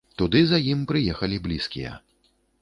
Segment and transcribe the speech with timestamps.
[0.19, 1.91] Туды за ім прыехалі блізкія.